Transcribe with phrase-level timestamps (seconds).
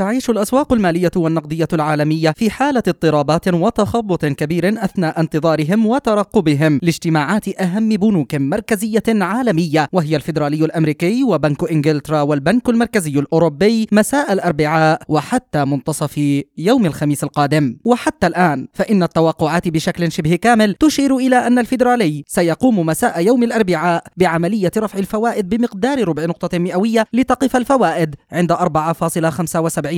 [0.00, 6.80] تعيش الأسواق المالية والنقدية العالمية في حالة اضطرابات وتخبط كبير أثناء انتظارهم وترقبهم.
[6.82, 15.02] لاجتماعات أهم بنوك مركزية عالمية وهي الفيدرالي الأمريكي وبنك إنجلترا والبنك المركزي الأوروبي مساء الأربعاء
[15.08, 17.76] وحتى منتصف يوم الخميس القادم.
[17.84, 24.04] وحتى الآن فإن التوقعات بشكل شبه كامل تشير إلى أن الفيدرالي سيقوم مساء يوم الأربعاء
[24.16, 29.89] بعملية رفع الفوائد بمقدار ربع نقطة مئوية لتقف الفوائد عند 4.75%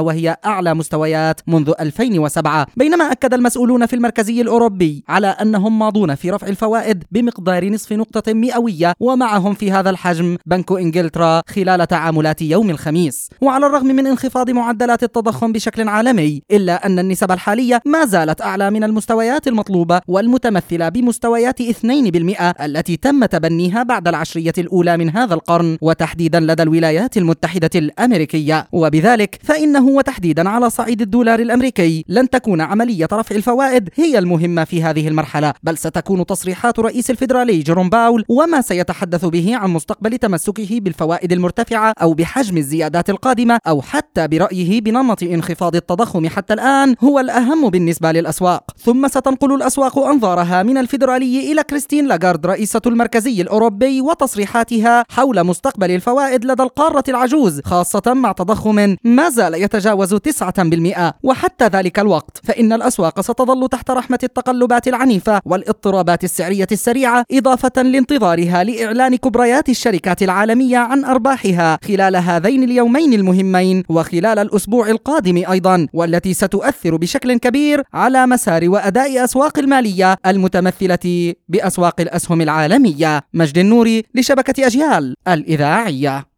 [0.00, 6.30] وهي أعلى مستويات منذ 2007 بينما أكد المسؤولون في المركزي الأوروبي على أنهم ماضون في
[6.30, 12.70] رفع الفوائد بمقدار نصف نقطة مئوية ومعهم في هذا الحجم بنك إنجلترا خلال تعاملات يوم
[12.70, 13.28] الخميس.
[13.40, 18.70] وعلى الرغم من انخفاض معدلات التضخم بشكل عالمي إلا أن النسب الحالية ما زالت أعلى
[18.70, 25.78] من المستويات المطلوبة والمتمثلة بمستويات 2% التي تم تبنيها بعد العشرية الأولى من هذا القرن
[25.80, 28.66] وتحديدا لدى الولايات المتحدة الأمريكية.
[28.72, 32.04] وبذلك فإنه وتحديدا على صعيد الدولار الأمريكي.
[32.08, 37.58] لن تكون عملية رفع الفوائد هي المهمة في هذه المرحلة بل ستكون تصريحات رئيس الفيدرالي
[37.58, 43.82] جيروم باول وما سيتحدث به عن مستقبل تمسكه بالفوائد المرتفعة أو بحجم الزيادات القادمة أو
[43.82, 48.70] حتى برأيه بنمط انخفاض التضخم حتى الآن هو الأهم بالنسبة للأسواق.
[48.78, 55.90] ثم ستنقل الأسواق أنظارها من الفيدرالي إلى كريستين لاغارد رئيسة المركزي الأوروبي وتصريحاتها حول مستقبل
[55.90, 62.40] الفوائد لدى القارة العجوز خاصة مع تضخم ما زال يتجاوز 9% وحتى ذلك الوقت.
[62.44, 70.22] فإن الأسواق ستظل تحت رحمة التقلبات العنيفة والاضطرابات السعرية السريعة إضافة لانتظارها لإعلان كبريات الشركات
[70.22, 77.82] العالمية عن أرباحها خلال هذين اليومين المهمين وخلال الأسبوع القادم أيضا والتي ستؤثر بشكل كبير
[77.94, 83.20] على مسار وأداء أسواق المالية المتمثلة بأسواق الأسهم العالمية.
[83.34, 86.24] مجد النوري لشبكة أجيال الإذاعية.